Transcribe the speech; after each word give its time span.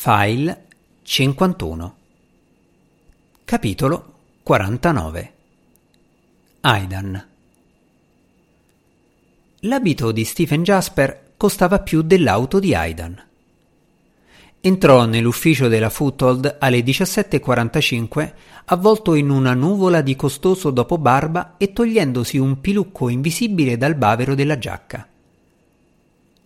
File 0.00 0.66
51 1.02 1.96
Capitolo 3.44 4.12
49 4.44 5.32
Aidan 6.60 7.26
L'abito 9.62 10.12
di 10.12 10.22
Stephen 10.22 10.62
Jasper 10.62 11.32
costava 11.36 11.80
più 11.80 12.02
dell'auto 12.02 12.60
di 12.60 12.76
Aidan. 12.76 13.20
Entrò 14.60 15.04
nell'ufficio 15.04 15.66
della 15.66 15.90
Foothold 15.90 16.58
alle 16.60 16.78
17.45 16.78 18.32
avvolto 18.66 19.14
in 19.14 19.30
una 19.30 19.54
nuvola 19.54 20.00
di 20.00 20.14
costoso 20.14 20.70
dopobarba 20.70 21.56
e 21.56 21.72
togliendosi 21.72 22.38
un 22.38 22.60
pilucco 22.60 23.08
invisibile 23.08 23.76
dal 23.76 23.96
bavero 23.96 24.36
della 24.36 24.58
giacca. 24.58 25.08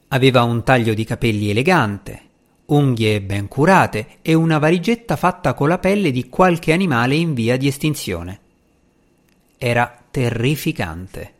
Aveva 0.08 0.42
un 0.42 0.62
taglio 0.62 0.94
di 0.94 1.04
capelli 1.04 1.50
elegante, 1.50 2.30
unghie 2.72 3.20
ben 3.20 3.48
curate 3.48 4.18
e 4.22 4.34
una 4.34 4.58
valigetta 4.58 5.16
fatta 5.16 5.52
con 5.54 5.68
la 5.68 5.78
pelle 5.78 6.10
di 6.10 6.28
qualche 6.28 6.72
animale 6.72 7.14
in 7.14 7.34
via 7.34 7.56
di 7.56 7.66
estinzione. 7.66 8.40
Era 9.58 9.98
terrificante. 10.10 11.32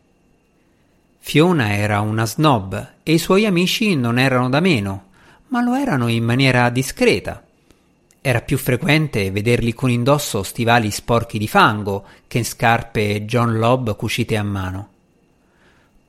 Fiona 1.19 1.75
era 1.75 2.01
una 2.01 2.27
snob 2.27 2.93
e 3.03 3.13
i 3.13 3.19
suoi 3.19 3.47
amici 3.47 3.95
non 3.95 4.19
erano 4.19 4.49
da 4.49 4.61
meno, 4.61 5.05
ma 5.49 5.63
lo 5.63 5.75
erano 5.75 6.09
in 6.09 6.25
maniera 6.25 6.69
discreta. 6.69 7.43
Era 8.21 8.41
più 8.41 8.59
frequente 8.59 9.31
vederli 9.31 9.73
con 9.73 9.91
indosso 9.91 10.43
stivali 10.43 10.91
sporchi 10.91 11.39
di 11.39 11.49
fango 11.49 12.05
che 12.29 12.45
scarpe 12.45 13.25
John 13.25 13.59
Lobb 13.59 13.91
cucite 13.97 14.37
a 14.37 14.43
mano. 14.43 14.89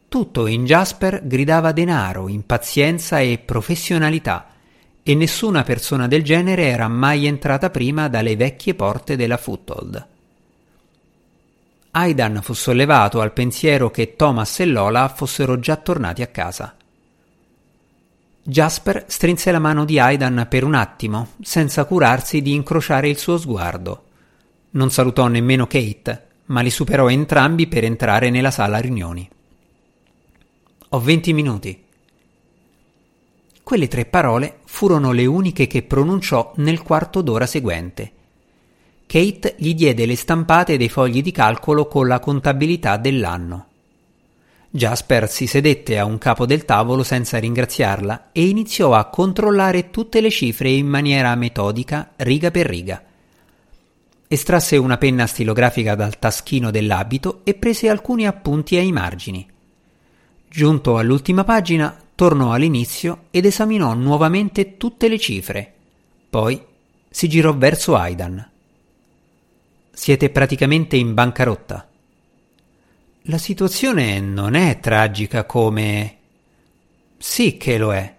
Tutto 0.09 0.45
in 0.47 0.65
Jasper 0.65 1.25
gridava 1.25 1.71
denaro, 1.71 2.27
impazienza 2.27 3.19
e 3.19 3.39
professionalità, 3.39 4.52
e 5.03 5.15
nessuna 5.15 5.63
persona 5.63 6.07
del 6.07 6.23
genere 6.23 6.67
era 6.67 6.87
mai 6.87 7.27
entrata 7.27 7.69
prima 7.69 8.07
dalle 8.07 8.37
vecchie 8.37 8.73
porte 8.73 9.17
della 9.17 9.37
Foothold. 9.37 10.07
Aidan 11.91 12.39
fu 12.41 12.53
sollevato 12.53 13.21
al 13.21 13.33
pensiero 13.33 13.91
che 13.91 14.15
Thomas 14.15 14.61
e 14.61 14.65
Lola 14.65 15.09
fossero 15.09 15.59
già 15.59 15.75
tornati 15.75 16.21
a 16.21 16.27
casa. 16.27 16.75
Jasper 18.45 19.05
strinse 19.07 19.51
la 19.51 19.59
mano 19.59 19.85
di 19.85 19.99
Aidan 19.99 20.47
per 20.49 20.63
un 20.63 20.73
attimo, 20.73 21.33
senza 21.41 21.85
curarsi 21.85 22.41
di 22.41 22.53
incrociare 22.53 23.09
il 23.09 23.17
suo 23.17 23.37
sguardo. 23.37 24.05
Non 24.71 24.89
salutò 24.89 25.27
nemmeno 25.27 25.67
Kate, 25.67 26.27
ma 26.45 26.61
li 26.61 26.69
superò 26.69 27.09
entrambi 27.09 27.67
per 27.67 27.83
entrare 27.83 28.29
nella 28.29 28.51
sala 28.51 28.79
riunioni. 28.79 29.29
Ho 30.89 30.99
venti 30.99 31.31
minuti, 31.31 31.82
quelle 33.63 33.87
tre 33.87 34.05
parole 34.05 34.59
furono 34.65 35.13
le 35.13 35.25
uniche 35.25 35.67
che 35.67 35.83
pronunciò 35.83 36.51
nel 36.57 36.81
quarto 36.81 37.21
d'ora 37.21 37.45
seguente. 37.45 38.11
Kate 39.05 39.55
gli 39.57 39.73
diede 39.73 40.05
le 40.05 40.15
stampate 40.15 40.77
dei 40.77 40.89
fogli 40.89 41.21
di 41.21 41.31
calcolo 41.31 41.87
con 41.87 42.07
la 42.07 42.19
contabilità 42.19 42.97
dell'anno. 42.97 43.67
Jasper 44.69 45.29
si 45.29 45.45
sedette 45.45 45.99
a 45.99 46.05
un 46.05 46.17
capo 46.17 46.47
del 46.47 46.65
tavolo 46.65 47.03
senza 47.03 47.37
ringraziarla 47.37 48.29
e 48.31 48.47
iniziò 48.47 48.95
a 48.95 49.05
controllare 49.05 49.91
tutte 49.91 50.19
le 50.19 50.31
cifre 50.31 50.69
in 50.69 50.87
maniera 50.87 51.35
metodica, 51.35 52.13
riga 52.17 52.49
per 52.49 52.65
riga. 52.65 53.03
Estrasse 54.27 54.77
una 54.77 54.97
penna 54.97 55.27
stilografica 55.27 55.93
dal 55.93 56.17
taschino 56.17 56.71
dell'abito 56.71 57.41
e 57.43 57.53
prese 57.53 57.87
alcuni 57.87 58.25
appunti 58.25 58.75
ai 58.75 58.91
margini. 58.91 59.47
Giunto 60.49 60.97
all'ultima 60.97 61.43
pagina, 61.43 61.95
tornò 62.15 62.51
all'inizio 62.51 63.25
ed 63.31 63.45
esaminò 63.45 63.93
nuovamente 63.93 64.77
tutte 64.77 65.07
le 65.07 65.19
cifre. 65.19 65.73
Poi 66.29 66.61
si 67.09 67.27
girò 67.27 67.55
verso 67.55 67.95
Aidan. 67.95 68.49
Siete 69.91 70.29
praticamente 70.29 70.95
in 70.95 71.13
bancarotta. 71.13 71.87
La 73.27 73.37
situazione 73.37 74.19
non 74.19 74.55
è 74.55 74.79
tragica 74.79 75.45
come... 75.45 76.17
Sì 77.17 77.57
che 77.57 77.77
lo 77.77 77.93
è. 77.93 78.15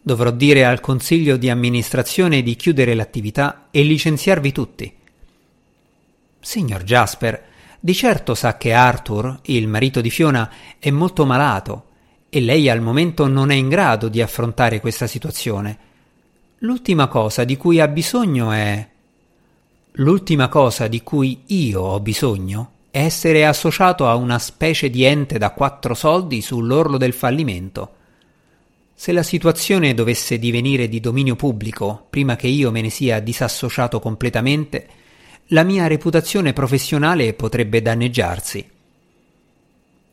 Dovrò 0.00 0.30
dire 0.30 0.64
al 0.64 0.80
consiglio 0.80 1.36
di 1.36 1.50
amministrazione 1.50 2.42
di 2.42 2.56
chiudere 2.56 2.94
l'attività 2.94 3.68
e 3.70 3.82
licenziarvi 3.82 4.52
tutti. 4.52 4.94
Signor 6.40 6.84
Jasper, 6.84 7.44
di 7.78 7.94
certo 7.94 8.34
sa 8.34 8.56
che 8.56 8.72
Arthur, 8.72 9.40
il 9.46 9.68
marito 9.68 10.00
di 10.00 10.08
Fiona, 10.08 10.50
è 10.78 10.90
molto 10.90 11.26
malato 11.26 11.88
e 12.32 12.40
lei 12.40 12.68
al 12.68 12.80
momento 12.80 13.26
non 13.26 13.50
è 13.50 13.56
in 13.56 13.68
grado 13.68 14.08
di 14.08 14.22
affrontare 14.22 14.80
questa 14.80 15.08
situazione. 15.08 15.78
L'ultima 16.58 17.08
cosa 17.08 17.42
di 17.42 17.56
cui 17.56 17.80
ha 17.80 17.88
bisogno 17.88 18.52
è... 18.52 18.88
L'ultima 19.94 20.48
cosa 20.48 20.86
di 20.86 21.02
cui 21.02 21.42
io 21.46 21.80
ho 21.80 22.00
bisogno 22.00 22.70
è 22.92 23.02
essere 23.02 23.44
associato 23.44 24.06
a 24.06 24.14
una 24.14 24.38
specie 24.38 24.88
di 24.90 25.02
ente 25.02 25.38
da 25.38 25.50
quattro 25.50 25.94
soldi 25.94 26.40
sull'orlo 26.40 26.96
del 26.96 27.12
fallimento. 27.12 27.96
Se 28.94 29.10
la 29.10 29.24
situazione 29.24 29.92
dovesse 29.92 30.38
divenire 30.38 30.88
di 30.88 31.00
dominio 31.00 31.34
pubblico 31.34 32.06
prima 32.08 32.36
che 32.36 32.46
io 32.46 32.70
me 32.70 32.80
ne 32.80 32.90
sia 32.90 33.18
disassociato 33.18 33.98
completamente, 33.98 34.86
la 35.46 35.64
mia 35.64 35.88
reputazione 35.88 36.52
professionale 36.52 37.34
potrebbe 37.34 37.82
danneggiarsi. 37.82 38.70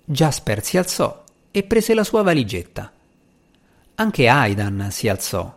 Jasper 0.04 0.64
si 0.64 0.78
alzò 0.78 1.26
e 1.52 1.64
prese 1.64 1.94
la 1.94 2.04
sua 2.04 2.22
valigetta. 2.22 2.92
Anche 3.96 4.28
Aidan 4.28 4.90
si 4.92 5.08
alzò. 5.10 5.56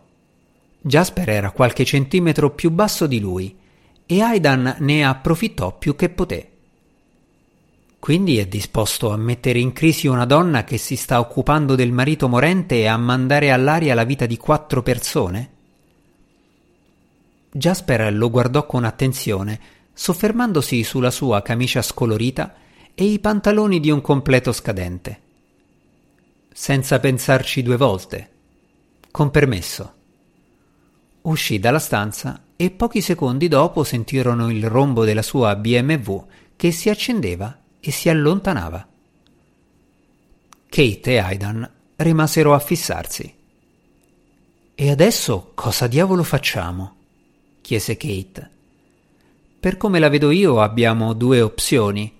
Jasper 0.81 1.29
era 1.29 1.51
qualche 1.51 1.85
centimetro 1.85 2.49
più 2.49 2.71
basso 2.71 3.05
di 3.05 3.19
lui 3.19 3.55
e 4.05 4.21
Aidan 4.21 4.77
ne 4.79 5.05
approfittò 5.05 5.77
più 5.77 5.95
che 5.95 6.09
poté. 6.09 6.49
Quindi 7.99 8.39
è 8.39 8.47
disposto 8.47 9.11
a 9.11 9.17
mettere 9.17 9.59
in 9.59 9.73
crisi 9.73 10.07
una 10.07 10.25
donna 10.25 10.63
che 10.63 10.77
si 10.77 10.95
sta 10.95 11.19
occupando 11.19 11.75
del 11.75 11.91
marito 11.91 12.27
morente 12.27 12.79
e 12.79 12.87
a 12.87 12.97
mandare 12.97 13.51
all'aria 13.51 13.93
la 13.93 14.05
vita 14.05 14.25
di 14.25 14.37
quattro 14.37 14.81
persone? 14.81 15.49
Jasper 17.51 18.11
lo 18.11 18.31
guardò 18.31 18.65
con 18.65 18.85
attenzione, 18.85 19.59
soffermandosi 19.93 20.83
sulla 20.83 21.11
sua 21.11 21.43
camicia 21.43 21.83
scolorita 21.83 22.55
e 22.95 23.03
i 23.03 23.19
pantaloni 23.19 23.79
di 23.79 23.91
un 23.91 24.01
completo 24.01 24.51
scadente 24.51 25.29
senza 26.51 26.99
pensarci 26.99 27.61
due 27.61 27.77
volte, 27.77 28.29
con 29.11 29.31
permesso. 29.31 29.93
Uscì 31.21 31.59
dalla 31.59 31.79
stanza 31.79 32.41
e 32.55 32.71
pochi 32.71 33.01
secondi 33.01 33.47
dopo 33.47 33.83
sentirono 33.83 34.49
il 34.49 34.67
rombo 34.67 35.05
della 35.05 35.21
sua 35.21 35.55
BMW 35.55 36.25
che 36.55 36.71
si 36.71 36.89
accendeva 36.89 37.59
e 37.79 37.91
si 37.91 38.09
allontanava. 38.09 38.87
Kate 40.69 41.11
e 41.11 41.17
Aidan 41.17 41.69
rimasero 41.97 42.53
a 42.53 42.59
fissarsi. 42.59 43.33
E 44.73 44.89
adesso 44.89 45.51
cosa 45.53 45.87
diavolo 45.87 46.23
facciamo? 46.23 46.95
chiese 47.61 47.97
Kate. 47.97 48.49
Per 49.59 49.77
come 49.77 49.99
la 49.99 50.09
vedo 50.09 50.31
io 50.31 50.61
abbiamo 50.61 51.13
due 51.13 51.41
opzioni. 51.41 52.11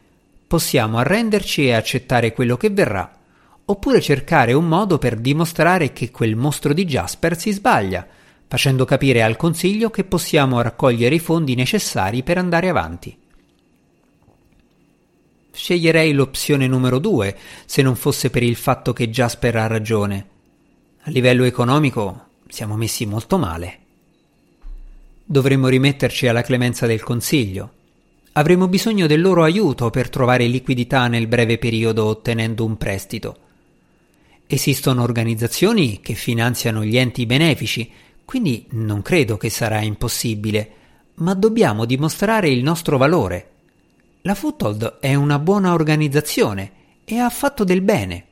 Possiamo 0.46 0.98
arrenderci 0.98 1.66
e 1.66 1.74
accettare 1.74 2.34
quello 2.34 2.58
che 2.58 2.70
verrà, 2.70 3.21
oppure 3.66 4.02
cercare 4.02 4.54
un 4.54 4.68
modo 4.68 4.98
per 4.98 5.18
dimostrare 5.18 5.94
che 5.94 6.12
quel 6.12 6.36
mostro 6.36 6.74
di 6.74 6.86
Jasper 6.86 7.38
si 7.38 7.52
sbaglia, 7.52 8.08
facendo 8.48 8.84
capire 8.84 9.24
al 9.24 9.38
Consiglio 9.38 9.90
che 9.90 10.04
possiamo 10.04 10.62
raccogliere 10.62 11.16
i 11.16 11.20
fondi 11.20 11.56
necessari 11.56 12.22
per 12.22 12.38
andare 12.38 12.68
avanti. 12.68 13.18
Sceglierei 15.54 16.12
l'opzione 16.14 16.68
numero 16.68 17.00
due, 17.00 17.38
se 17.66 17.82
non 17.82 17.96
fosse 17.96 18.30
per 18.30 18.44
il 18.44 18.56
fatto 18.56 18.94
che 18.94 19.10
Jasper 19.10 19.56
ha 19.58 19.68
ragione. 19.68 20.28
A 21.04 21.10
livello 21.12 21.44
economico 21.44 22.28
siamo 22.48 22.76
messi 22.76 23.06
molto 23.06 23.38
male. 23.38 23.80
Dovremmo 25.24 25.68
rimetterci 25.68 26.28
alla 26.28 26.42
clemenza 26.42 26.86
del 26.86 27.04
Consiglio. 27.04 27.72
Avremo 28.34 28.68
bisogno 28.68 29.08
del 29.08 29.22
loro 29.22 29.44
aiuto 29.44 29.90
per 29.90 30.10
trovare 30.10 30.46
liquidità 30.46 31.08
nel 31.08 31.28
breve 31.28 31.58
periodo 31.58 32.06
ottenendo 32.06 32.66
un 32.66 32.78
prestito. 32.78 33.38
Esistono 34.54 35.02
organizzazioni 35.02 36.02
che 36.02 36.14
finanziano 36.14 36.84
gli 36.84 36.98
enti 36.98 37.26
benefici, 37.26 37.90
quindi 38.26 38.66
non 38.72 39.02
credo 39.02 39.38
che 39.38 39.50
sarà 39.50 39.80
impossibile, 39.80 40.72
ma 41.16 41.34
dobbiamo 41.34 41.86
dimostrare 41.86 42.50
il 42.50 42.62
nostro 42.62 42.98
valore. 42.98 43.50
La 44.24 44.36
Foothold 44.36 44.98
è 45.00 45.16
una 45.16 45.40
buona 45.40 45.72
organizzazione 45.72 46.72
e 47.06 47.18
ha 47.18 47.30
fatto 47.30 47.64
del 47.64 47.80
bene. 47.80 48.26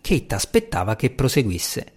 Kate 0.00 0.34
aspettava 0.34 0.96
che 0.96 1.10
proseguisse. 1.10 1.92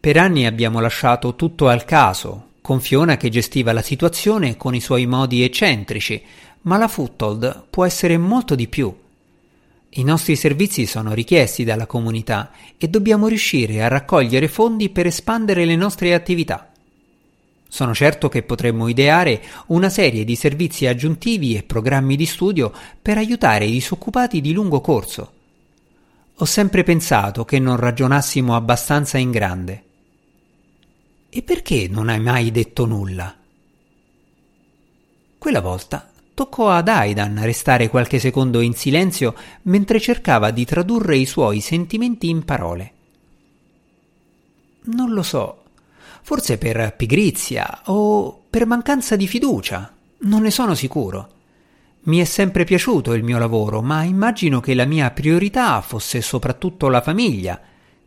Per 0.00 0.16
anni 0.16 0.46
abbiamo 0.46 0.80
lasciato 0.80 1.36
tutto 1.36 1.68
al 1.68 1.84
caso, 1.84 2.48
con 2.62 2.80
Fiona 2.80 3.16
che 3.16 3.28
gestiva 3.28 3.72
la 3.72 3.80
situazione 3.80 4.56
con 4.56 4.74
i 4.74 4.80
suoi 4.80 5.06
modi 5.06 5.44
eccentrici, 5.44 6.20
ma 6.62 6.78
la 6.78 6.88
Foothold 6.88 7.66
può 7.70 7.84
essere 7.84 8.18
molto 8.18 8.56
di 8.56 8.66
più 8.66 9.02
I 9.96 10.02
nostri 10.02 10.34
servizi 10.34 10.86
sono 10.86 11.14
richiesti 11.14 11.62
dalla 11.62 11.86
comunità 11.86 12.50
e 12.76 12.88
dobbiamo 12.88 13.28
riuscire 13.28 13.80
a 13.80 13.86
raccogliere 13.86 14.48
fondi 14.48 14.88
per 14.88 15.06
espandere 15.06 15.64
le 15.64 15.76
nostre 15.76 16.14
attività. 16.14 16.72
Sono 17.68 17.94
certo 17.94 18.28
che 18.28 18.42
potremmo 18.42 18.88
ideare 18.88 19.40
una 19.66 19.88
serie 19.88 20.24
di 20.24 20.34
servizi 20.34 20.86
aggiuntivi 20.86 21.54
e 21.54 21.62
programmi 21.62 22.16
di 22.16 22.26
studio 22.26 22.72
per 23.00 23.18
aiutare 23.18 23.66
i 23.66 23.70
disoccupati 23.70 24.40
di 24.40 24.52
lungo 24.52 24.80
corso. 24.80 25.32
Ho 26.38 26.44
sempre 26.44 26.82
pensato 26.82 27.44
che 27.44 27.60
non 27.60 27.76
ragionassimo 27.76 28.56
abbastanza 28.56 29.18
in 29.18 29.30
grande. 29.30 29.84
E 31.28 31.42
perché 31.42 31.86
non 31.88 32.08
hai 32.08 32.20
mai 32.20 32.50
detto 32.50 32.84
nulla? 32.84 33.32
Quella 35.38 35.60
volta 35.60 36.08
toccò 36.34 36.70
ad 36.70 36.88
Aidan 36.88 37.40
restare 37.42 37.88
qualche 37.88 38.18
secondo 38.18 38.60
in 38.60 38.74
silenzio 38.74 39.34
mentre 39.62 40.00
cercava 40.00 40.50
di 40.50 40.64
tradurre 40.64 41.16
i 41.16 41.26
suoi 41.26 41.60
sentimenti 41.60 42.28
in 42.28 42.44
parole. 42.44 42.92
Non 44.86 45.12
lo 45.12 45.22
so, 45.22 45.62
forse 46.22 46.58
per 46.58 46.94
pigrizia 46.96 47.82
o 47.84 48.42
per 48.50 48.66
mancanza 48.66 49.16
di 49.16 49.28
fiducia, 49.28 49.94
non 50.18 50.42
ne 50.42 50.50
sono 50.50 50.74
sicuro. 50.74 51.30
Mi 52.06 52.18
è 52.18 52.24
sempre 52.24 52.64
piaciuto 52.64 53.14
il 53.14 53.22
mio 53.22 53.38
lavoro, 53.38 53.80
ma 53.80 54.02
immagino 54.02 54.60
che 54.60 54.74
la 54.74 54.84
mia 54.84 55.10
priorità 55.10 55.80
fosse 55.80 56.20
soprattutto 56.20 56.88
la 56.88 57.00
famiglia, 57.00 57.58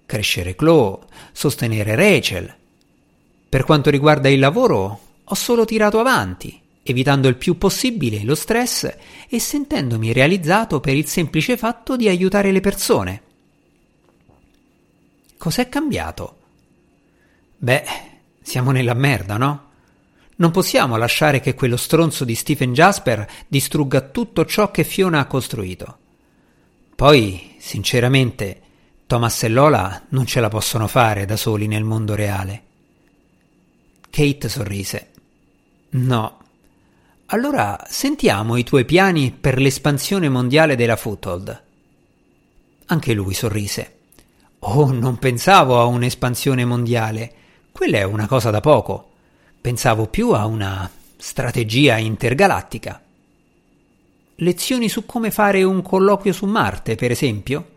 crescere 0.06 0.56
Chloe, 0.56 1.00
sostenere 1.32 1.96
Rachel. 1.96 2.54
Per 3.50 3.64
quanto 3.64 3.90
riguarda 3.90 4.30
il 4.30 4.38
lavoro, 4.38 5.00
ho 5.24 5.36
solo 5.36 5.66
tirato 5.66 6.00
avanti 6.00 6.66
evitando 6.92 7.28
il 7.28 7.36
più 7.36 7.58
possibile 7.58 8.24
lo 8.24 8.36
stress 8.36 8.96
e 9.28 9.40
sentendomi 9.40 10.14
realizzato 10.14 10.80
per 10.80 10.96
il 10.96 11.08
semplice 11.08 11.58
fatto 11.58 11.96
di 11.96 12.08
aiutare 12.08 12.52
le 12.52 12.62
persone. 12.62 13.22
Cos'è 15.38 15.70
cambiato? 15.70 16.38
Beh, 17.58 17.84
siamo 18.42 18.72
nella 18.72 18.94
merda, 18.94 19.38
no? 19.38 19.66
Non 20.38 20.52
possiamo 20.52 20.98
lasciare 20.98 21.40
che 21.40 21.56
quello 21.56 21.78
stronzo 21.78 22.24
di 22.24 22.36
Stephen 22.36 22.74
Jasper 22.74 23.28
distrugga 23.48 24.02
tutto 24.02 24.46
ciò 24.46 24.70
che 24.70 24.84
Fiona 24.84 25.20
ha 25.20 25.26
costruito. 25.26 25.98
Poi, 26.96 27.56
sinceramente, 27.58 28.62
Thomas 29.08 29.44
e 29.44 29.50
Lola 29.50 30.06
non 30.10 30.26
ce 30.26 30.40
la 30.40 30.50
possono 30.50 30.88
fare 30.88 31.26
da 31.26 31.36
soli 31.38 31.68
nel 31.68 31.84
mondo 31.84 32.14
reale. 32.14 32.64
Kate 34.10 34.50
sorrise. 34.50 35.12
No, 35.90 36.38
allora 37.28 37.86
sentiamo 37.90 38.56
i 38.56 38.64
tuoi 38.64 38.86
piani 38.86 39.32
per 39.32 39.60
l'espansione 39.60 40.30
mondiale 40.30 40.78
della 40.78 40.96
Foothold. 40.96 41.64
Anche 42.86 43.14
lui 43.14 43.34
sorrise. 43.34 43.96
Oh, 44.60 44.92
non 44.94 45.18
pensavo 45.18 45.82
a 45.82 45.86
un'espansione 45.86 46.64
mondiale. 46.64 47.34
Quella 47.74 47.98
è 47.98 48.04
una 48.04 48.28
cosa 48.28 48.50
da 48.50 48.62
poco. 48.62 49.12
Pensavo 49.60 50.08
più 50.08 50.32
a 50.32 50.46
una 50.46 50.90
strategia 51.18 51.98
intergalattica. 51.98 53.02
Lezioni 54.36 54.88
su 54.88 55.06
come 55.06 55.30
fare 55.30 55.64
un 55.64 55.82
colloquio 55.82 56.32
su 56.32 56.46
Marte, 56.46 56.96
per 56.96 57.12
esempio? 57.12 57.70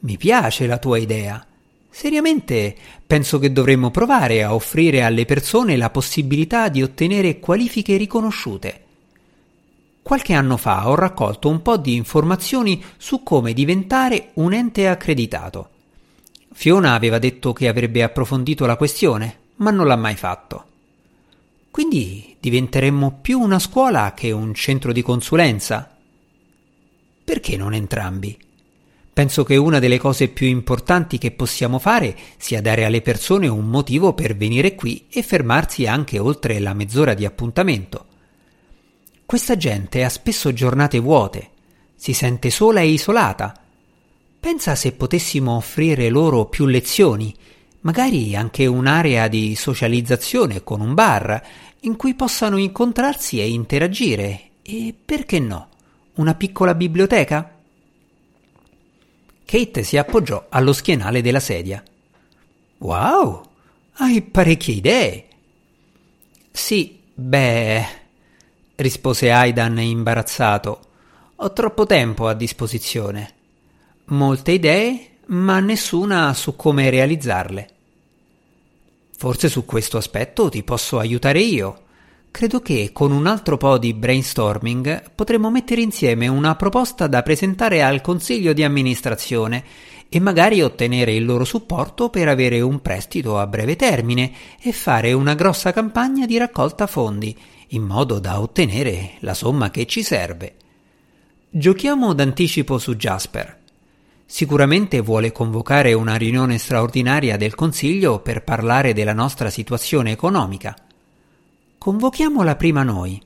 Mi 0.00 0.18
piace 0.18 0.66
la 0.66 0.76
tua 0.76 0.98
idea. 0.98 1.46
Seriamente 1.90 2.74
penso 3.06 3.38
che 3.38 3.52
dovremmo 3.52 3.90
provare 3.90 4.42
a 4.42 4.54
offrire 4.54 5.02
alle 5.02 5.24
persone 5.24 5.76
la 5.76 5.90
possibilità 5.90 6.68
di 6.68 6.82
ottenere 6.82 7.40
qualifiche 7.40 7.96
riconosciute. 7.96 8.84
Qualche 10.00 10.32
anno 10.32 10.56
fa 10.56 10.88
ho 10.88 10.94
raccolto 10.94 11.48
un 11.48 11.60
po' 11.62 11.76
di 11.76 11.94
informazioni 11.94 12.82
su 12.96 13.22
come 13.22 13.52
diventare 13.52 14.30
un 14.34 14.52
ente 14.52 14.88
accreditato. 14.88 15.68
Fiona 16.52 16.94
aveva 16.94 17.18
detto 17.18 17.52
che 17.52 17.68
avrebbe 17.68 18.02
approfondito 18.02 18.66
la 18.66 18.76
questione, 18.76 19.38
ma 19.56 19.70
non 19.70 19.86
l'ha 19.86 19.96
mai 19.96 20.16
fatto. 20.16 20.64
Quindi 21.70 22.36
diventeremmo 22.40 23.18
più 23.20 23.40
una 23.40 23.58
scuola 23.58 24.12
che 24.14 24.32
un 24.32 24.54
centro 24.54 24.92
di 24.92 25.02
consulenza? 25.02 25.96
Perché 27.22 27.56
non 27.56 27.74
entrambi? 27.74 28.36
Penso 29.20 29.44
che 29.44 29.58
una 29.58 29.80
delle 29.80 29.98
cose 29.98 30.28
più 30.28 30.46
importanti 30.46 31.18
che 31.18 31.30
possiamo 31.30 31.78
fare 31.78 32.16
sia 32.38 32.62
dare 32.62 32.86
alle 32.86 33.02
persone 33.02 33.48
un 33.48 33.66
motivo 33.66 34.14
per 34.14 34.34
venire 34.34 34.74
qui 34.74 35.08
e 35.10 35.22
fermarsi 35.22 35.86
anche 35.86 36.18
oltre 36.18 36.58
la 36.58 36.72
mezz'ora 36.72 37.12
di 37.12 37.26
appuntamento. 37.26 38.06
Questa 39.26 39.58
gente 39.58 40.04
ha 40.04 40.08
spesso 40.08 40.54
giornate 40.54 41.00
vuote, 41.00 41.50
si 41.94 42.14
sente 42.14 42.48
sola 42.48 42.80
e 42.80 42.86
isolata. 42.86 43.54
Pensa 44.40 44.74
se 44.74 44.92
potessimo 44.92 45.54
offrire 45.54 46.08
loro 46.08 46.46
più 46.46 46.64
lezioni, 46.64 47.36
magari 47.80 48.34
anche 48.34 48.64
un'area 48.64 49.28
di 49.28 49.54
socializzazione 49.54 50.64
con 50.64 50.80
un 50.80 50.94
bar 50.94 51.46
in 51.80 51.96
cui 51.96 52.14
possano 52.14 52.56
incontrarsi 52.56 53.38
e 53.38 53.50
interagire 53.50 54.44
e 54.62 54.94
perché 55.04 55.38
no, 55.40 55.68
una 56.14 56.34
piccola 56.34 56.74
biblioteca? 56.74 57.59
Kate 59.50 59.82
si 59.82 59.96
appoggiò 59.96 60.46
allo 60.48 60.72
schienale 60.72 61.22
della 61.22 61.40
sedia. 61.40 61.82
Wow, 62.78 63.42
hai 63.94 64.22
parecchie 64.22 64.74
idee. 64.74 65.26
Sì, 66.52 67.00
beh, 67.12 67.84
rispose 68.76 69.32
Aidan 69.32 69.80
imbarazzato. 69.80 70.80
Ho 71.34 71.52
troppo 71.52 71.84
tempo 71.84 72.28
a 72.28 72.34
disposizione. 72.34 73.34
Molte 74.04 74.52
idee, 74.52 75.16
ma 75.26 75.58
nessuna 75.58 76.32
su 76.32 76.54
come 76.54 76.88
realizzarle. 76.88 77.70
Forse 79.16 79.48
su 79.48 79.64
questo 79.64 79.96
aspetto 79.96 80.48
ti 80.48 80.62
posso 80.62 81.00
aiutare 81.00 81.40
io. 81.40 81.86
Credo 82.30 82.60
che 82.60 82.90
con 82.92 83.10
un 83.12 83.26
altro 83.26 83.56
po' 83.56 83.76
di 83.76 83.92
brainstorming 83.92 85.10
potremmo 85.14 85.50
mettere 85.50 85.80
insieme 85.80 86.28
una 86.28 86.54
proposta 86.54 87.06
da 87.06 87.22
presentare 87.22 87.82
al 87.82 88.00
consiglio 88.00 88.52
di 88.52 88.62
amministrazione 88.62 89.64
e 90.08 90.20
magari 90.20 90.62
ottenere 90.62 91.12
il 91.12 91.24
loro 91.24 91.44
supporto 91.44 92.08
per 92.08 92.28
avere 92.28 92.60
un 92.60 92.80
prestito 92.80 93.38
a 93.38 93.46
breve 93.46 93.76
termine 93.76 94.32
e 94.60 94.72
fare 94.72 95.12
una 95.12 95.34
grossa 95.34 95.72
campagna 95.72 96.24
di 96.24 96.38
raccolta 96.38 96.86
fondi, 96.86 97.36
in 97.68 97.82
modo 97.82 98.18
da 98.18 98.40
ottenere 98.40 99.12
la 99.20 99.34
somma 99.34 99.70
che 99.70 99.86
ci 99.86 100.02
serve. 100.02 100.54
Giochiamo 101.48 102.12
d'anticipo 102.12 102.78
su 102.78 102.96
Jasper. 102.96 103.58
Sicuramente 104.24 105.00
vuole 105.00 105.32
convocare 105.32 105.92
una 105.92 106.14
riunione 106.14 106.58
straordinaria 106.58 107.36
del 107.36 107.54
Consiglio 107.54 108.20
per 108.20 108.44
parlare 108.44 108.92
della 108.92 109.12
nostra 109.14 109.50
situazione 109.50 110.12
economica. 110.12 110.76
Convochiamola 111.80 112.56
prima 112.56 112.82
noi, 112.82 113.18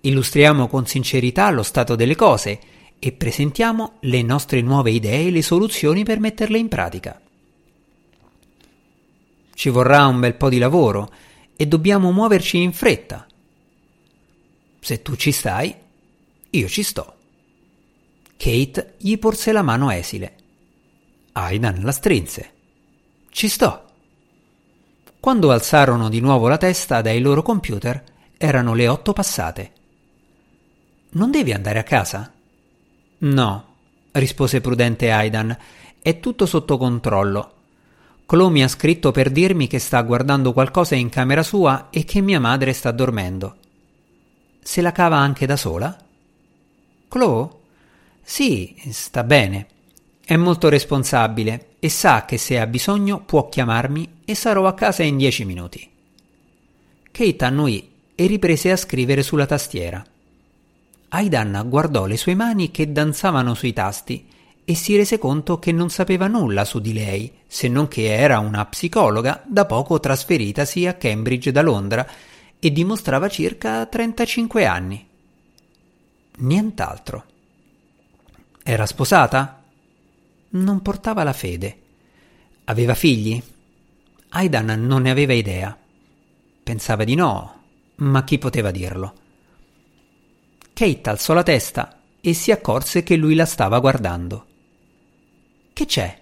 illustriamo 0.00 0.68
con 0.68 0.86
sincerità 0.86 1.50
lo 1.50 1.62
stato 1.62 1.96
delle 1.96 2.16
cose 2.16 2.58
e 2.98 3.12
presentiamo 3.12 3.98
le 4.00 4.22
nostre 4.22 4.62
nuove 4.62 4.90
idee 4.90 5.26
e 5.26 5.30
le 5.30 5.42
soluzioni 5.42 6.02
per 6.02 6.18
metterle 6.18 6.56
in 6.56 6.68
pratica. 6.68 7.20
Ci 9.52 9.68
vorrà 9.68 10.06
un 10.06 10.18
bel 10.18 10.34
po' 10.34 10.48
di 10.48 10.56
lavoro 10.56 11.12
e 11.54 11.66
dobbiamo 11.66 12.10
muoverci 12.10 12.56
in 12.56 12.72
fretta. 12.72 13.26
Se 14.80 15.02
tu 15.02 15.14
ci 15.16 15.30
stai, 15.30 15.74
io 16.48 16.68
ci 16.68 16.82
sto. 16.82 17.14
Kate 18.38 18.94
gli 18.96 19.18
porse 19.18 19.52
la 19.52 19.60
mano 19.60 19.90
esile. 19.90 20.36
Aidan 21.32 21.82
la 21.82 21.92
strinse. 21.92 22.52
Ci 23.28 23.46
sto. 23.46 23.89
Quando 25.20 25.50
alzarono 25.52 26.08
di 26.08 26.18
nuovo 26.20 26.48
la 26.48 26.56
testa 26.56 27.02
dai 27.02 27.20
loro 27.20 27.42
computer, 27.42 28.02
erano 28.38 28.72
le 28.72 28.88
otto 28.88 29.12
passate. 29.12 29.72
Non 31.10 31.30
devi 31.30 31.52
andare 31.52 31.78
a 31.78 31.82
casa? 31.82 32.32
No, 33.18 33.64
rispose 34.12 34.62
prudente 34.62 35.10
Aidan. 35.10 35.54
È 36.00 36.20
tutto 36.20 36.46
sotto 36.46 36.78
controllo. 36.78 37.52
Chloe 38.24 38.50
mi 38.50 38.62
ha 38.62 38.68
scritto 38.68 39.10
per 39.10 39.30
dirmi 39.30 39.66
che 39.66 39.78
sta 39.78 40.00
guardando 40.00 40.54
qualcosa 40.54 40.94
in 40.94 41.10
camera 41.10 41.42
sua 41.42 41.88
e 41.90 42.04
che 42.04 42.22
mia 42.22 42.40
madre 42.40 42.72
sta 42.72 42.90
dormendo. 42.90 43.56
Se 44.62 44.80
la 44.80 44.92
cava 44.92 45.18
anche 45.18 45.44
da 45.44 45.56
sola? 45.56 45.94
Chloe? 47.08 47.48
Sì, 48.22 48.74
sta 48.88 49.22
bene. 49.22 49.66
È 50.24 50.36
molto 50.36 50.70
responsabile 50.70 51.69
e 51.80 51.88
sa 51.88 52.26
che 52.26 52.36
se 52.36 52.60
ha 52.60 52.66
bisogno 52.66 53.20
può 53.20 53.48
chiamarmi 53.48 54.20
e 54.24 54.34
sarò 54.34 54.66
a 54.66 54.74
casa 54.74 55.02
in 55.02 55.16
dieci 55.16 55.44
minuti. 55.46 55.90
Kate 57.10 57.44
annuì 57.44 57.90
e 58.14 58.26
riprese 58.26 58.70
a 58.70 58.76
scrivere 58.76 59.22
sulla 59.22 59.46
tastiera. 59.46 60.04
Aidan 61.08 61.64
guardò 61.66 62.04
le 62.06 62.18
sue 62.18 62.34
mani 62.34 62.70
che 62.70 62.92
danzavano 62.92 63.54
sui 63.54 63.72
tasti 63.72 64.28
e 64.62 64.74
si 64.74 64.94
rese 64.94 65.18
conto 65.18 65.58
che 65.58 65.72
non 65.72 65.90
sapeva 65.90 66.28
nulla 66.28 66.64
su 66.64 66.78
di 66.78 66.92
lei, 66.92 67.32
se 67.46 67.66
non 67.66 67.88
che 67.88 68.14
era 68.14 68.38
una 68.38 68.64
psicologa 68.66 69.42
da 69.46 69.64
poco 69.64 69.98
trasferitasi 69.98 70.86
a 70.86 70.94
Cambridge 70.94 71.50
da 71.50 71.62
Londra 71.62 72.06
e 72.60 72.70
dimostrava 72.70 73.28
circa 73.28 73.86
35 73.86 74.66
anni. 74.66 75.08
Nient'altro. 76.36 77.24
Era 78.62 78.86
sposata? 78.86 79.59
Non 80.52 80.82
portava 80.82 81.22
la 81.22 81.32
fede. 81.32 81.78
Aveva 82.64 82.94
figli? 82.94 83.40
Aidan 84.30 84.84
non 84.86 85.02
ne 85.02 85.10
aveva 85.10 85.32
idea. 85.32 85.76
Pensava 86.62 87.04
di 87.04 87.14
no, 87.14 87.62
ma 87.96 88.24
chi 88.24 88.38
poteva 88.38 88.70
dirlo? 88.70 89.14
Kate 90.72 91.10
alzò 91.10 91.34
la 91.34 91.42
testa 91.42 92.00
e 92.20 92.32
si 92.32 92.50
accorse 92.50 93.02
che 93.02 93.16
lui 93.16 93.34
la 93.34 93.46
stava 93.46 93.78
guardando. 93.78 94.46
Che 95.72 95.86
c'è? 95.86 96.18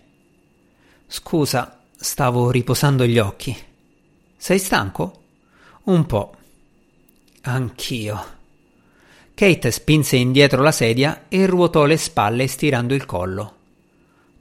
Scusa, 1.06 1.80
stavo 1.96 2.50
riposando 2.50 3.06
gli 3.06 3.18
occhi. 3.18 3.56
Sei 4.36 4.58
stanco? 4.58 5.22
Un 5.84 6.04
po'. 6.06 6.36
Anch'io. 7.42 8.36
Kate 9.34 9.70
spinse 9.70 10.16
indietro 10.16 10.62
la 10.62 10.72
sedia 10.72 11.24
e 11.28 11.46
ruotò 11.46 11.84
le 11.84 11.96
spalle 11.96 12.46
stirando 12.46 12.94
il 12.94 13.06
collo. 13.06 13.57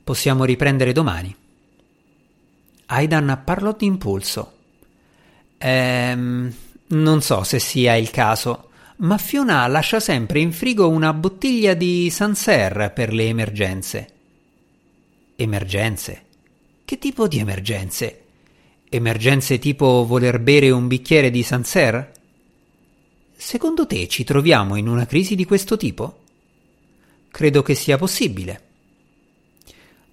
Possiamo 0.08 0.46
riprendere 0.46 0.94
domani. 0.94 1.36
Aidan 2.86 3.42
parlò 3.44 3.74
d'impulso. 3.74 4.54
Ehm, 5.58 6.54
non 6.88 7.22
so 7.22 7.44
se 7.44 7.60
sia 7.60 7.96
il 7.96 8.10
caso, 8.10 8.70
ma 9.00 9.18
Fiona 9.18 9.68
lascia 9.68 10.00
sempre 10.00 10.40
in 10.40 10.54
frigo 10.54 10.88
una 10.88 11.12
bottiglia 11.12 11.74
di 11.74 12.10
Sancerre 12.10 12.90
per 12.92 13.12
le 13.12 13.26
emergenze. 13.26 14.10
Emergenze? 15.36 16.24
Che 16.86 16.98
tipo 17.00 17.28
di 17.28 17.40
emergenze? 17.40 18.22
Emergenze 18.88 19.60
tipo 19.60 20.06
voler 20.06 20.40
bere 20.40 20.70
un 20.70 20.88
bicchiere 20.88 21.30
di 21.30 21.44
Sancerre? 21.44 22.14
Secondo 23.36 23.86
te 23.86 24.08
ci 24.08 24.24
troviamo 24.24 24.78
in 24.78 24.88
una 24.88 25.06
crisi 25.06 25.36
di 25.36 25.44
questo 25.44 25.76
tipo? 25.76 26.22
Credo 27.30 27.62
che 27.62 27.76
sia 27.76 27.98
possibile. 27.98 28.67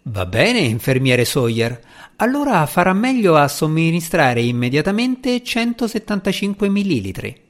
Va 0.06 0.26
bene, 0.26 0.58
infermiere 0.58 1.24
Sawyer. 1.24 1.80
Allora 2.16 2.66
farà 2.66 2.92
meglio 2.92 3.36
a 3.36 3.48
somministrare 3.48 4.42
immediatamente 4.42 5.42
175 5.42 6.68
millilitri. 6.68 7.40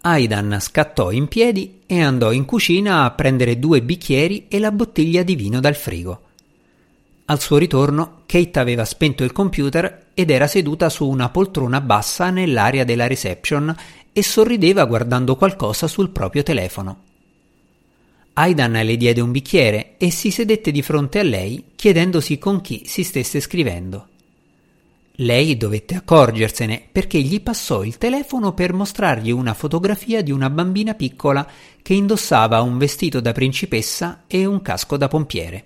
Aidan 0.00 0.58
scattò 0.60 1.12
in 1.12 1.28
piedi 1.28 1.82
e 1.86 2.02
andò 2.02 2.32
in 2.32 2.44
cucina 2.44 3.04
a 3.04 3.10
prendere 3.12 3.60
due 3.60 3.82
bicchieri 3.82 4.46
e 4.48 4.58
la 4.58 4.72
bottiglia 4.72 5.22
di 5.22 5.36
vino 5.36 5.60
dal 5.60 5.76
frigo. 5.76 6.22
Al 7.26 7.40
suo 7.40 7.56
ritorno, 7.56 8.22
Kate 8.26 8.58
aveva 8.58 8.84
spento 8.84 9.22
il 9.22 9.30
computer 9.30 10.06
ed 10.12 10.30
era 10.30 10.48
seduta 10.48 10.88
su 10.88 11.08
una 11.08 11.28
poltrona 11.28 11.80
bassa 11.80 12.30
nell'area 12.30 12.82
della 12.82 13.06
reception 13.06 13.74
e 14.12 14.22
sorrideva 14.24 14.84
guardando 14.86 15.36
qualcosa 15.36 15.86
sul 15.86 16.10
proprio 16.10 16.42
telefono. 16.42 17.13
Aidan 18.36 18.72
le 18.72 18.96
diede 18.96 19.20
un 19.20 19.30
bicchiere 19.30 19.94
e 19.96 20.10
si 20.10 20.32
sedette 20.32 20.72
di 20.72 20.82
fronte 20.82 21.20
a 21.20 21.22
lei 21.22 21.66
chiedendosi 21.76 22.36
con 22.38 22.60
chi 22.60 22.82
si 22.84 23.04
stesse 23.04 23.38
scrivendo. 23.38 24.08
Lei 25.18 25.56
dovette 25.56 25.94
accorgersene 25.94 26.88
perché 26.90 27.20
gli 27.20 27.40
passò 27.40 27.84
il 27.84 27.96
telefono 27.96 28.52
per 28.52 28.72
mostrargli 28.72 29.30
una 29.30 29.54
fotografia 29.54 30.20
di 30.22 30.32
una 30.32 30.50
bambina 30.50 30.94
piccola 30.94 31.48
che 31.80 31.94
indossava 31.94 32.60
un 32.62 32.76
vestito 32.76 33.20
da 33.20 33.30
principessa 33.30 34.24
e 34.26 34.44
un 34.44 34.60
casco 34.62 34.96
da 34.96 35.06
pompiere. 35.06 35.64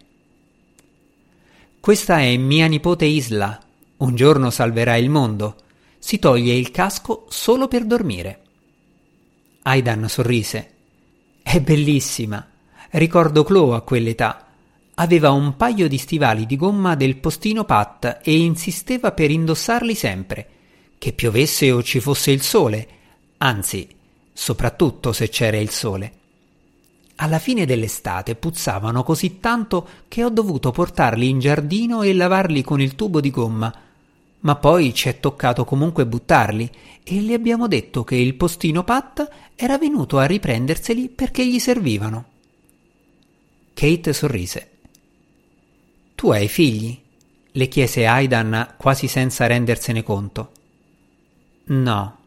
Questa 1.81 2.19
è 2.19 2.37
mia 2.37 2.67
nipote 2.67 3.07
Isla. 3.07 3.59
Un 3.99 4.15
giorno 4.15 4.51
salverà 4.51 4.97
il 4.97 5.09
mondo. 5.09 5.57
Si 5.99 6.19
toglie 6.19 6.53
il 6.53 6.71
casco 6.71 7.25
solo 7.31 7.67
per 7.67 7.87
dormire. 7.87 8.43
Aidan 9.63 10.07
sorrise. 10.11 10.73
È 11.43 11.59
bellissima. 11.63 12.47
Ricordo 12.91 13.45
Chloe 13.45 13.77
a 13.77 13.81
quell'età. 13.83 14.47
Aveva 14.95 15.31
un 15.31 15.57
paio 15.57 15.89
di 15.89 15.99
stivali 15.99 16.47
di 16.47 16.57
gomma 16.57 16.95
del 16.95 17.19
postino 17.19 17.65
Pat 17.65 18.21
e 18.23 18.35
insisteva 18.39 19.13
per 19.13 19.31
indossarli 19.31 19.95
sempre, 19.95 20.49
che 20.97 21.13
piovesse 21.13 21.71
o 21.71 21.83
ci 21.83 22.01
fosse 22.01 22.31
il 22.31 22.41
sole, 22.41 22.89
anzi, 23.37 23.87
soprattutto 24.33 25.13
se 25.13 25.29
c'era 25.29 25.59
il 25.59 25.69
sole. 25.69 26.13
Alla 27.17 27.39
fine 27.39 27.67
dell'estate 27.67 28.37
puzzavano 28.37 29.03
così 29.03 29.39
tanto 29.39 29.87
che 30.09 30.25
ho 30.25 30.31
dovuto 30.31 30.71
portarli 30.71 31.29
in 31.29 31.41
giardino 31.41 32.01
e 32.01 32.15
lavarli 32.15 32.63
con 32.63 32.81
il 32.81 32.95
tubo 32.95 33.21
di 33.21 33.31
gomma. 33.31 33.71
Ma 34.41 34.57
poi 34.57 34.95
ci 34.95 35.11
è 35.11 35.21
toccato 35.21 35.67
comunque 35.67 36.07
buttarli 36.07 36.71
e 37.05 37.21
le 37.21 37.35
abbiamo 37.35 37.69
detto 37.69 38.03
che 38.03 38.17
il 38.17 38.35
postino 38.35 38.83
Pat 38.83 39.29
era 39.57 39.77
venuto 39.77 40.17
a 40.17 40.25
riprenderseli 40.25 41.11
perché 41.11 41.47
gli 41.47 41.59
servivano. 41.59 42.37
Kate 43.79 44.13
sorrise. 44.13 44.71
Tu 46.17 46.33
hai 46.33 46.49
figli? 46.49 47.01
le 47.53 47.69
chiese 47.69 48.07
Aidan 48.07 48.75
quasi 48.77 49.07
senza 49.07 49.47
rendersene 49.47 50.03
conto. 50.03 50.53
No, 51.67 52.19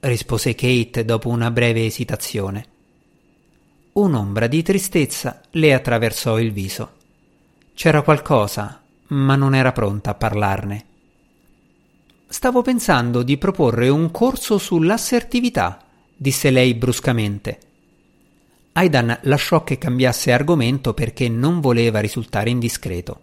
rispose 0.00 0.56
Kate 0.56 1.04
dopo 1.04 1.28
una 1.28 1.52
breve 1.52 1.84
esitazione. 1.86 2.66
Un'ombra 3.92 4.48
di 4.48 4.64
tristezza 4.64 5.42
le 5.50 5.74
attraversò 5.74 6.40
il 6.40 6.50
viso. 6.50 6.90
C'era 7.72 8.02
qualcosa, 8.02 8.82
ma 9.10 9.36
non 9.36 9.54
era 9.54 9.70
pronta 9.70 10.10
a 10.10 10.14
parlarne. 10.14 10.84
Stavo 12.26 12.62
pensando 12.62 13.22
di 13.22 13.38
proporre 13.38 13.88
un 13.88 14.10
corso 14.10 14.58
sull'assertività, 14.58 15.84
disse 16.16 16.50
lei 16.50 16.74
bruscamente. 16.74 17.69
Aidan 18.72 19.18
lasciò 19.22 19.64
che 19.64 19.78
cambiasse 19.78 20.30
argomento 20.30 20.94
perché 20.94 21.28
non 21.28 21.60
voleva 21.60 21.98
risultare 21.98 22.50
indiscreto. 22.50 23.22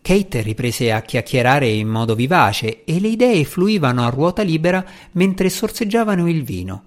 Kate 0.00 0.40
riprese 0.40 0.90
a 0.90 1.02
chiacchierare 1.02 1.68
in 1.68 1.88
modo 1.88 2.14
vivace 2.14 2.84
e 2.84 2.98
le 2.98 3.08
idee 3.08 3.44
fluivano 3.44 4.04
a 4.04 4.08
ruota 4.08 4.42
libera 4.42 4.84
mentre 5.12 5.50
sorseggiavano 5.50 6.28
il 6.28 6.42
vino. 6.42 6.84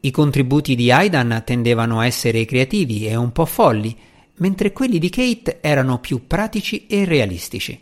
I 0.00 0.10
contributi 0.10 0.74
di 0.74 0.90
Aidan 0.90 1.42
tendevano 1.44 2.00
a 2.00 2.06
essere 2.06 2.44
creativi 2.44 3.06
e 3.06 3.14
un 3.14 3.32
po' 3.32 3.46
folli, 3.46 3.96
mentre 4.36 4.72
quelli 4.72 4.98
di 4.98 5.10
Kate 5.10 5.60
erano 5.60 5.98
più 5.98 6.26
pratici 6.26 6.86
e 6.86 7.04
realistici. 7.04 7.80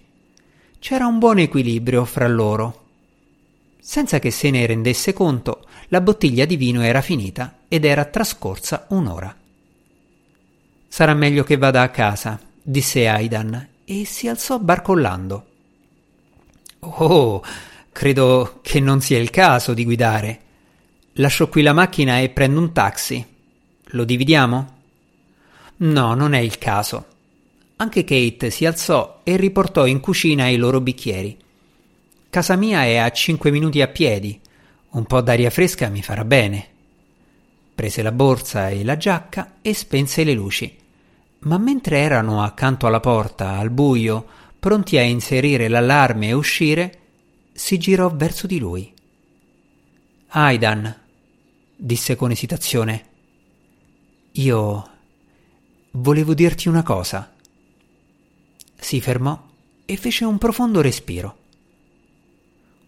C'era 0.78 1.06
un 1.06 1.18
buon 1.18 1.38
equilibrio 1.38 2.04
fra 2.04 2.28
loro. 2.28 2.80
Senza 3.80 4.18
che 4.18 4.30
se 4.30 4.50
ne 4.50 4.64
rendesse 4.66 5.12
conto, 5.12 5.66
la 5.88 6.00
bottiglia 6.00 6.44
di 6.44 6.56
vino 6.56 6.82
era 6.82 7.00
finita 7.00 7.56
ed 7.72 7.86
era 7.86 8.04
trascorsa 8.04 8.84
un'ora. 8.90 9.34
Sarà 10.88 11.14
meglio 11.14 11.42
che 11.42 11.56
vada 11.56 11.80
a 11.80 11.88
casa, 11.88 12.38
disse 12.60 13.08
Aidan 13.08 13.68
e 13.86 14.04
si 14.04 14.28
alzò 14.28 14.58
barcollando. 14.58 15.46
Oh, 16.80 17.42
credo 17.90 18.58
che 18.60 18.78
non 18.78 19.00
sia 19.00 19.18
il 19.18 19.30
caso 19.30 19.72
di 19.72 19.84
guidare. 19.84 20.40
Lascio 21.14 21.48
qui 21.48 21.62
la 21.62 21.72
macchina 21.72 22.18
e 22.18 22.28
prendo 22.28 22.60
un 22.60 22.74
taxi. 22.74 23.24
Lo 23.84 24.04
dividiamo? 24.04 24.76
No, 25.76 26.12
non 26.12 26.34
è 26.34 26.40
il 26.40 26.58
caso. 26.58 27.06
Anche 27.76 28.04
Kate 28.04 28.50
si 28.50 28.66
alzò 28.66 29.20
e 29.22 29.36
riportò 29.38 29.86
in 29.86 30.00
cucina 30.00 30.46
i 30.46 30.56
loro 30.56 30.82
bicchieri. 30.82 31.38
Casa 32.28 32.54
mia 32.54 32.82
è 32.82 32.98
a 32.98 33.10
cinque 33.12 33.50
minuti 33.50 33.80
a 33.80 33.88
piedi. 33.88 34.38
Un 34.90 35.06
po' 35.06 35.22
d'aria 35.22 35.48
fresca 35.48 35.88
mi 35.88 36.02
farà 36.02 36.26
bene. 36.26 36.71
Prese 37.74 38.02
la 38.02 38.12
borsa 38.12 38.68
e 38.68 38.84
la 38.84 38.96
giacca 38.96 39.56
e 39.62 39.74
spense 39.74 40.24
le 40.24 40.34
luci. 40.34 40.76
Ma 41.40 41.58
mentre 41.58 41.98
erano 41.98 42.42
accanto 42.42 42.86
alla 42.86 43.00
porta, 43.00 43.58
al 43.58 43.70
buio, 43.70 44.26
pronti 44.58 44.96
a 44.98 45.02
inserire 45.02 45.68
l'allarme 45.68 46.28
e 46.28 46.32
uscire, 46.32 46.98
si 47.52 47.78
girò 47.78 48.14
verso 48.14 48.46
di 48.46 48.58
lui. 48.58 48.92
Aidan, 50.28 51.00
disse 51.76 52.14
con 52.16 52.30
esitazione. 52.30 53.06
Io 54.32 54.90
volevo 55.92 56.32
dirti 56.32 56.68
una 56.68 56.82
cosa. 56.82 57.34
Si 58.76 59.00
fermò 59.00 59.50
e 59.84 59.96
fece 59.96 60.24
un 60.24 60.38
profondo 60.38 60.80
respiro. 60.80 61.38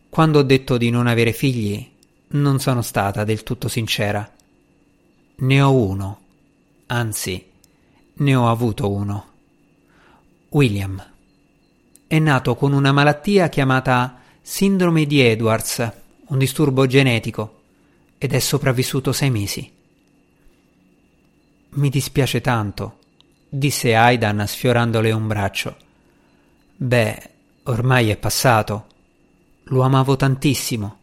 Quando 0.08 0.38
ho 0.38 0.42
detto 0.42 0.76
di 0.76 0.90
non 0.90 1.06
avere 1.06 1.32
figli, 1.32 1.90
non 2.28 2.60
sono 2.60 2.82
stata 2.82 3.24
del 3.24 3.42
tutto 3.42 3.68
sincera. 3.68 4.32
Ne 5.36 5.60
ho 5.60 5.72
uno, 5.74 6.20
anzi, 6.86 7.44
ne 8.14 8.34
ho 8.36 8.48
avuto 8.48 8.90
uno. 8.90 9.26
William. 10.50 11.04
È 12.06 12.18
nato 12.20 12.54
con 12.54 12.72
una 12.72 12.92
malattia 12.92 13.48
chiamata 13.48 14.20
sindrome 14.40 15.06
di 15.06 15.20
Edwards, 15.20 15.92
un 16.28 16.38
disturbo 16.38 16.86
genetico 16.86 17.62
ed 18.18 18.32
è 18.32 18.38
sopravvissuto 18.38 19.12
sei 19.12 19.30
mesi. 19.30 19.72
Mi 21.70 21.88
dispiace 21.88 22.40
tanto, 22.40 22.98
disse 23.48 23.96
Aidan 23.96 24.44
sfiorandole 24.46 25.10
un 25.10 25.26
braccio. 25.26 25.76
Beh, 26.76 27.30
ormai 27.64 28.10
è 28.10 28.16
passato. 28.16 28.86
Lo 29.64 29.82
amavo 29.82 30.14
tantissimo. 30.14 30.98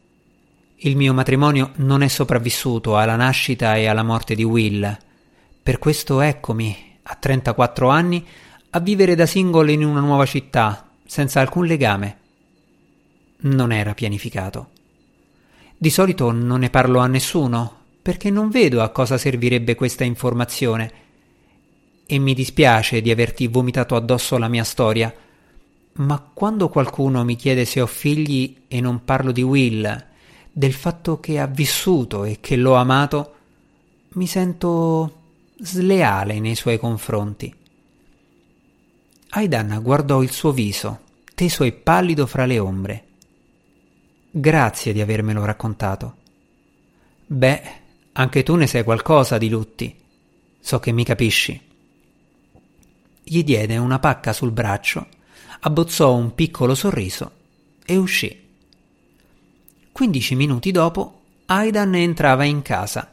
Il 0.84 0.96
mio 0.96 1.14
matrimonio 1.14 1.74
non 1.76 2.02
è 2.02 2.08
sopravvissuto 2.08 2.98
alla 2.98 3.16
nascita 3.16 3.76
e 3.76 3.86
alla 3.86 4.02
morte 4.02 4.34
di 4.34 4.44
Will. 4.44 4.98
Per 5.62 5.78
questo 5.78 6.22
eccomi, 6.22 6.76
a 7.04 7.14
34 7.14 7.88
anni, 7.88 8.26
a 8.72 8.80
vivere 8.80 9.14
da 9.14 9.28
singolo 9.28 9.70
in 9.70 9.86
una 9.86 10.00
nuova 10.00 10.26
città, 10.26 10.90
senza 11.06 11.40
alcun 11.40 11.68
legame. 11.68 12.18
Non 13.42 13.72
era 13.72 13.94
pianificato. 13.94 14.70
Di 15.78 15.92
solito 15.92 16.32
non 16.32 16.62
ne 16.62 16.72
parlo 16.72 16.98
a 16.98 17.06
nessuno, 17.06 17.82
perché 18.02 18.32
non 18.32 18.50
vedo 18.50 18.82
a 18.82 18.90
cosa 18.90 19.20
servirebbe 19.20 19.76
questa 19.76 20.04
informazione. 20.04 20.92
E 22.08 22.18
mi 22.18 22.34
dispiace 22.34 23.02
di 23.02 23.12
averti 23.12 23.46
vomitato 23.46 23.96
addosso 23.96 24.36
la 24.40 24.48
mia 24.48 24.64
storia, 24.64 25.14
ma 25.94 26.28
quando 26.34 26.70
qualcuno 26.70 27.24
mi 27.24 27.36
chiede 27.36 27.66
se 27.66 27.82
ho 27.82 27.86
figli 27.86 28.64
e 28.68 28.82
non 28.82 29.06
parlo 29.06 29.32
di 29.32 29.44
Will, 29.44 30.10
del 30.52 30.74
fatto 30.74 31.20
che 31.20 31.40
ha 31.40 31.48
vissuto 31.48 32.24
e 32.24 32.40
che 32.40 32.56
l'ho 32.56 32.76
amato, 32.76 33.36
mi 34.14 34.28
sento 34.28 35.20
sleale 35.58 36.40
nei 36.40 36.56
suoi 36.56 36.78
confronti. 36.78 37.54
Aidan 39.30 39.80
guardò 39.82 40.22
il 40.22 40.32
suo 40.32 40.52
viso, 40.52 41.00
teso 41.34 41.64
e 41.64 41.72
pallido 41.72 42.26
fra 42.26 42.46
le 42.46 42.60
ombre. 42.60 43.06
Grazie 44.30 44.94
di 44.94 45.02
avermelo 45.02 45.46
raccontato. 45.46 46.16
Beh, 47.28 47.62
anche 48.14 48.44
tu 48.44 48.56
ne 48.56 48.68
sai 48.68 48.84
qualcosa 48.84 49.38
di 49.38 49.50
lutti. 49.50 49.96
So 50.60 50.80
che 50.80 50.92
mi 50.92 51.04
capisci. 51.04 51.60
Gli 53.24 53.44
diede 53.44 53.78
una 53.78 54.00
pacca 54.00 54.34
sul 54.34 54.52
braccio 54.52 55.20
abbozzò 55.64 56.16
un 56.16 56.34
piccolo 56.34 56.76
sorriso 56.76 57.32
e 57.86 57.98
uscì. 57.98 58.50
Quindici 60.02 60.34
minuti 60.34 60.72
dopo, 60.72 61.20
Aidan 61.46 61.94
entrava 61.94 62.44
in 62.44 62.64
casa. 62.64 63.12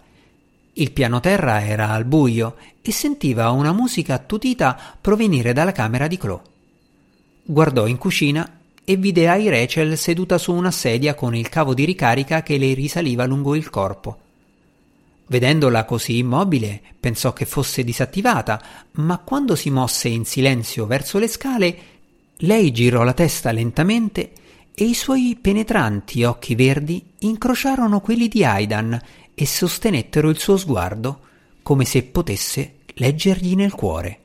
Il 0.73 0.91
piano 0.93 1.21
terra 1.21 1.63
era 1.63 1.91
al 1.91 2.07
buio 2.07 2.57
e 2.81 2.93
sentiva 2.93 3.51
una 3.51 3.73
musica 3.73 4.15
attutita 4.15 4.97
provenire 4.99 5.53
dalla 5.53 5.73
camera 5.73 6.07
di 6.07 6.17
Chloe. 6.17 6.41
Guardò 7.43 7.87
in 7.87 7.99
cucina 7.99 8.61
e 8.83 8.97
vide 8.97 9.29
Ai 9.29 9.51
Rachel 9.51 9.99
seduta 9.99 10.39
su 10.39 10.55
una 10.55 10.71
sedia 10.71 11.15
con 11.15 11.35
il 11.35 11.51
cavo 11.51 11.75
di 11.75 11.85
ricarica 11.85 12.43
che 12.43 12.57
le 12.57 12.73
risaliva 12.73 13.27
lungo 13.27 13.55
il 13.55 13.69
corpo. 13.69 14.19
Vedendola 15.27 15.85
così 15.85 16.17
immobile, 16.17 16.81
pensò 16.99 17.35
che 17.35 17.45
fosse 17.45 17.85
disattivata, 17.85 18.63
ma 18.93 19.19
quando 19.19 19.57
si 19.57 19.69
mosse 19.69 20.09
in 20.09 20.25
silenzio 20.25 20.87
verso 20.87 21.19
le 21.19 21.29
scale, 21.29 21.79
lei 22.39 22.73
girò 22.73 23.03
la 23.03 23.13
testa 23.13 23.53
lentamente 23.53 24.31
e 24.81 24.85
i 24.85 24.95
suoi 24.95 25.37
penetranti 25.41 26.23
occhi 26.23 26.55
verdi 26.55 27.05
incrociarono 27.19 28.01
quelli 28.01 28.29
di 28.29 28.45
Aidan 28.45 28.97
e 29.35 29.45
sostenettero 29.45 30.29
il 30.29 30.39
suo 30.39 30.57
sguardo 30.57 31.19
come 31.65 31.85
se 31.85 32.05
potesse 32.05 32.75
leggergli 32.95 33.57
nel 33.57 33.73
cuore. 33.73 34.21